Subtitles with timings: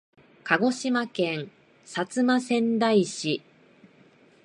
[0.43, 1.51] 鹿児島県
[1.85, 3.43] 薩摩川内市